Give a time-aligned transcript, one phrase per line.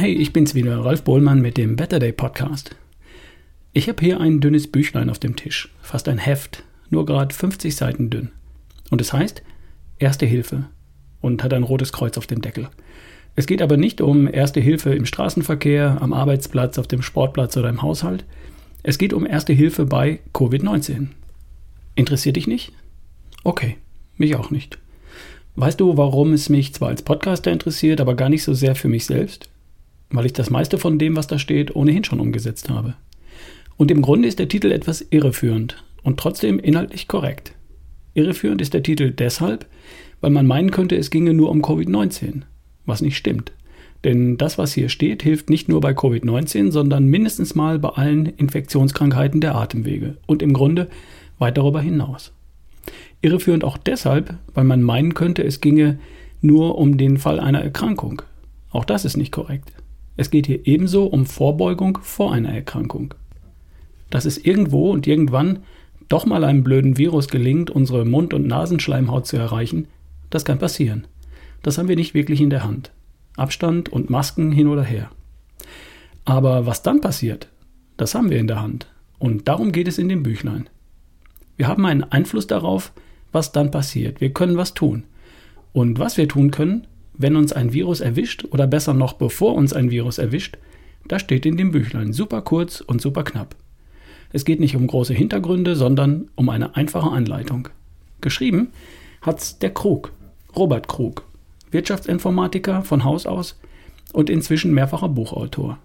[0.00, 2.74] Hey, ich bin's wieder, Ralf Bohlmann mit dem Better Day Podcast.
[3.74, 7.76] Ich habe hier ein dünnes Büchlein auf dem Tisch, fast ein Heft, nur gerade 50
[7.76, 8.30] Seiten dünn.
[8.88, 9.42] Und es heißt
[9.98, 10.70] Erste Hilfe
[11.20, 12.70] und hat ein rotes Kreuz auf dem Deckel.
[13.36, 17.68] Es geht aber nicht um Erste Hilfe im Straßenverkehr, am Arbeitsplatz, auf dem Sportplatz oder
[17.68, 18.24] im Haushalt.
[18.82, 21.08] Es geht um Erste Hilfe bei Covid-19.
[21.94, 22.72] Interessiert dich nicht?
[23.44, 23.76] Okay,
[24.16, 24.78] mich auch nicht.
[25.56, 28.88] Weißt du, warum es mich zwar als Podcaster interessiert, aber gar nicht so sehr für
[28.88, 29.49] mich selbst?
[30.10, 32.94] Weil ich das meiste von dem, was da steht, ohnehin schon umgesetzt habe.
[33.76, 37.52] Und im Grunde ist der Titel etwas irreführend und trotzdem inhaltlich korrekt.
[38.14, 39.66] Irreführend ist der Titel deshalb,
[40.20, 42.42] weil man meinen könnte, es ginge nur um Covid-19,
[42.84, 43.52] was nicht stimmt.
[44.04, 48.26] Denn das, was hier steht, hilft nicht nur bei Covid-19, sondern mindestens mal bei allen
[48.26, 50.88] Infektionskrankheiten der Atemwege und im Grunde
[51.38, 52.32] weit darüber hinaus.
[53.22, 55.98] Irreführend auch deshalb, weil man meinen könnte, es ginge
[56.40, 58.22] nur um den Fall einer Erkrankung.
[58.70, 59.72] Auch das ist nicht korrekt.
[60.20, 63.14] Es geht hier ebenso um Vorbeugung vor einer Erkrankung.
[64.10, 65.60] Dass es irgendwo und irgendwann
[66.10, 69.88] doch mal einem blöden Virus gelingt, unsere Mund- und Nasenschleimhaut zu erreichen,
[70.28, 71.06] das kann passieren.
[71.62, 72.92] Das haben wir nicht wirklich in der Hand.
[73.38, 75.10] Abstand und Masken hin oder her.
[76.26, 77.48] Aber was dann passiert,
[77.96, 78.88] das haben wir in der Hand.
[79.18, 80.68] Und darum geht es in dem Büchlein.
[81.56, 82.92] Wir haben einen Einfluss darauf,
[83.32, 84.20] was dann passiert.
[84.20, 85.04] Wir können was tun.
[85.72, 89.72] Und was wir tun können, wenn uns ein Virus erwischt oder besser noch bevor uns
[89.72, 90.56] ein Virus erwischt,
[91.08, 93.56] das steht in dem Büchlein super kurz und super knapp.
[94.32, 97.68] Es geht nicht um große Hintergründe, sondern um eine einfache Anleitung.
[98.20, 98.68] Geschrieben
[99.22, 100.12] hat's der Krug,
[100.54, 101.24] Robert Krug,
[101.70, 103.58] Wirtschaftsinformatiker von Haus aus
[104.12, 105.78] und inzwischen mehrfacher Buchautor.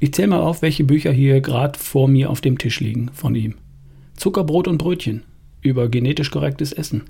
[0.00, 3.34] Ich zähle mal auf, welche Bücher hier gerade vor mir auf dem Tisch liegen von
[3.34, 3.54] ihm.
[4.16, 5.22] Zuckerbrot und Brötchen
[5.60, 7.04] über genetisch korrektes Essen.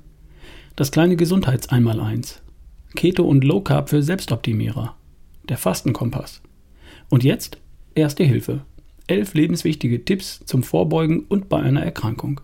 [0.75, 2.41] Das kleine Gesundheitseinmaleins
[2.95, 4.95] Keto und Low Carb für Selbstoptimierer.
[5.49, 6.41] Der Fastenkompass.
[7.09, 7.57] Und jetzt
[7.95, 8.61] Erste Hilfe.
[9.05, 12.41] Elf lebenswichtige Tipps zum Vorbeugen und bei einer Erkrankung.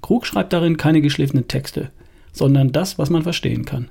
[0.00, 1.90] Krug schreibt darin keine geschliffenen Texte,
[2.32, 3.90] sondern das, was man verstehen kann.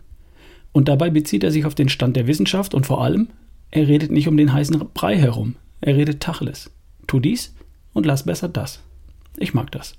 [0.72, 3.30] Und dabei bezieht er sich auf den Stand der Wissenschaft und vor allem,
[3.70, 6.72] er redet nicht um den heißen Brei herum, er redet Tacheles.
[7.06, 7.54] Tu dies
[7.94, 8.82] und lass besser das.
[9.38, 9.96] Ich mag das.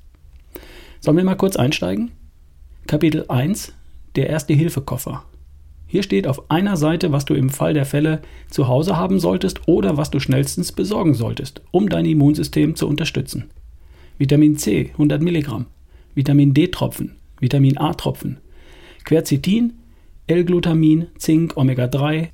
[0.99, 2.11] Sollen wir mal kurz einsteigen?
[2.89, 3.73] Kapitel 1
[4.16, 5.25] der Erste-Hilfe-Koffer.
[5.86, 9.69] Hier steht auf einer Seite, was du im Fall der Fälle zu Hause haben solltest
[9.69, 13.50] oder was du schnellstens besorgen solltest, um dein Immunsystem zu unterstützen.
[14.19, 15.66] Vitamin C 100 Milligramm,
[16.14, 18.38] Vitamin D-Tropfen, Vitamin A-Tropfen,
[19.04, 19.75] Quercetin,
[20.26, 22.28] L-Glutamin, Zink, Omega-3,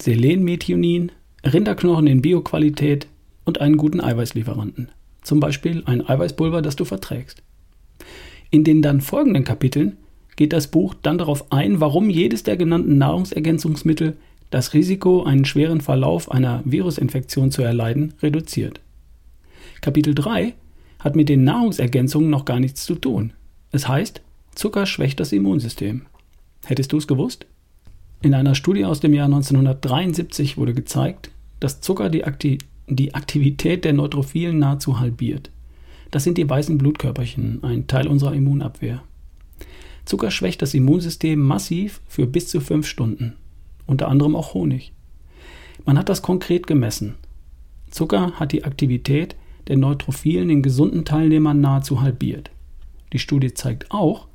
[0.00, 1.12] Selenmethionin,
[1.44, 3.06] Rinderknochen in Bioqualität
[3.44, 4.90] und einen guten Eiweißlieferanten.
[5.22, 7.42] Zum Beispiel ein Eiweißpulver, das du verträgst.
[8.50, 9.96] In den dann folgenden Kapiteln
[10.36, 14.16] geht das Buch dann darauf ein, warum jedes der genannten Nahrungsergänzungsmittel
[14.50, 18.80] das Risiko, einen schweren Verlauf einer Virusinfektion zu erleiden, reduziert.
[19.80, 20.54] Kapitel 3
[21.00, 23.32] hat mit den Nahrungsergänzungen noch gar nichts zu tun.
[23.72, 24.22] Es heißt,
[24.54, 26.02] Zucker schwächt das Immunsystem.
[26.64, 27.46] Hättest du es gewusst?
[28.22, 31.30] In einer Studie aus dem Jahr 1973 wurde gezeigt,
[31.60, 32.58] dass Zucker die, Akti
[32.88, 35.50] die Aktivität der Neutrophilen nahezu halbiert.
[36.10, 39.02] Das sind die weißen Blutkörperchen, ein Teil unserer Immunabwehr.
[40.06, 43.34] Zucker schwächt das Immunsystem massiv für bis zu fünf Stunden.
[43.86, 44.92] Unter anderem auch Honig.
[45.84, 47.16] Man hat das konkret gemessen.
[47.90, 52.50] Zucker hat die Aktivität der Neutrophilen in gesunden Teilnehmern nahezu halbiert.
[53.12, 54.28] Die Studie zeigt auch,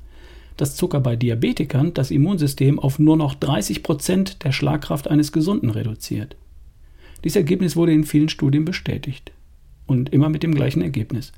[0.58, 5.70] dass Zucker bei Diabetikern das Immunsystem auf nur noch 30 Prozent der Schlagkraft eines Gesunden
[5.70, 6.36] reduziert.
[7.24, 9.32] Dieses Ergebnis wurde in vielen Studien bestätigt.
[9.86, 11.32] Und immer mit dem gleichen Ergebnis.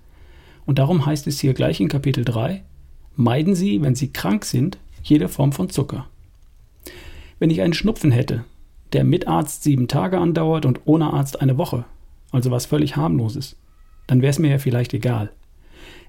[0.67, 2.63] Und darum heißt es hier gleich in Kapitel 3,
[3.17, 6.07] Meiden Sie, wenn Sie krank sind, jede Form von Zucker.
[7.39, 8.45] Wenn ich einen Schnupfen hätte,
[8.93, 11.85] der mit Arzt sieben Tage andauert und ohne Arzt eine Woche,
[12.33, 13.57] also was völlig harmloses,
[14.09, 15.31] dann wäre es mir ja vielleicht egal.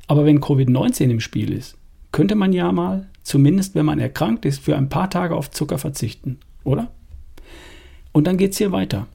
[0.07, 1.77] Aber wenn Covid-19 im Spiel ist,
[2.11, 5.77] könnte man ja mal, zumindest wenn man erkrankt ist, für ein paar Tage auf Zucker
[5.77, 6.91] verzichten, oder?
[8.13, 9.07] Und dann geht es hier weiter.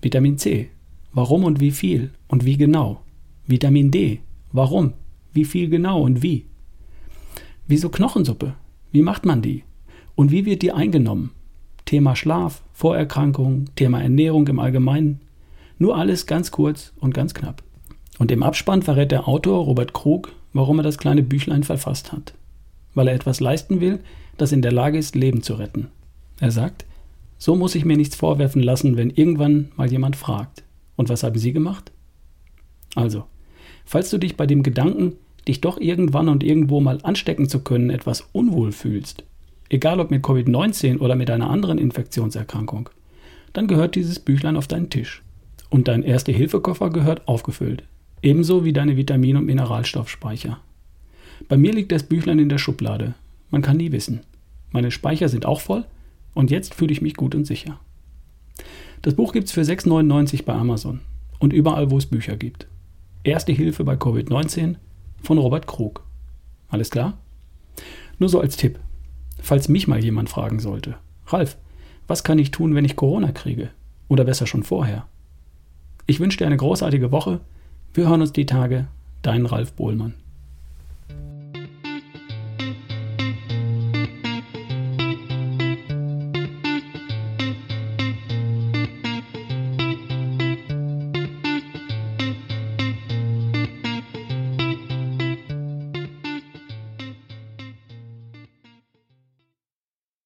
[0.00, 0.70] Vitamin C.
[1.12, 3.02] Warum und wie viel und wie genau?
[3.46, 4.20] Vitamin D.
[4.52, 4.92] Warum?
[5.32, 6.46] Wie viel genau und wie?
[7.72, 8.52] Wieso Knochensuppe?
[8.90, 9.64] Wie macht man die?
[10.14, 11.30] Und wie wird die eingenommen?
[11.86, 15.22] Thema Schlaf, Vorerkrankungen, Thema Ernährung im Allgemeinen.
[15.78, 17.62] Nur alles ganz kurz und ganz knapp.
[18.18, 22.34] Und im Abspann verrät der Autor Robert Krug, warum er das kleine Büchlein verfasst hat.
[22.92, 24.00] Weil er etwas leisten will,
[24.36, 25.88] das in der Lage ist, Leben zu retten.
[26.40, 26.84] Er sagt,
[27.38, 30.62] so muss ich mir nichts vorwerfen lassen, wenn irgendwann mal jemand fragt.
[30.96, 31.90] Und was haben Sie gemacht?
[32.94, 33.24] Also,
[33.86, 35.14] falls du dich bei dem Gedanken,
[35.48, 39.24] dich doch irgendwann und irgendwo mal anstecken zu können, etwas unwohl fühlst,
[39.68, 42.90] egal ob mit Covid-19 oder mit einer anderen Infektionserkrankung,
[43.52, 45.22] dann gehört dieses Büchlein auf deinen Tisch.
[45.70, 47.82] Und dein Erste-Hilfe-Koffer gehört aufgefüllt.
[48.22, 50.60] Ebenso wie deine Vitamin- und Mineralstoffspeicher.
[51.48, 53.14] Bei mir liegt das Büchlein in der Schublade.
[53.50, 54.20] Man kann nie wissen.
[54.70, 55.84] Meine Speicher sind auch voll
[56.34, 57.80] und jetzt fühle ich mich gut und sicher.
[59.02, 61.00] Das Buch gibt es für 6,99 bei Amazon
[61.38, 62.68] und überall, wo es Bücher gibt.
[63.24, 64.76] Erste Hilfe bei Covid-19
[65.22, 66.04] von Robert Krug.
[66.68, 67.18] Alles klar?
[68.18, 68.78] Nur so als Tipp,
[69.40, 70.96] falls mich mal jemand fragen sollte.
[71.26, 71.56] Ralf,
[72.06, 73.70] was kann ich tun, wenn ich Corona kriege?
[74.08, 75.06] Oder besser schon vorher?
[76.06, 77.40] Ich wünsche dir eine großartige Woche.
[77.94, 78.88] Wir hören uns die Tage.
[79.22, 80.14] Dein Ralf Bohlmann.